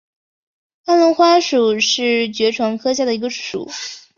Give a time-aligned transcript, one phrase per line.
[0.85, 3.69] 安龙花属是爵床科下的一个属。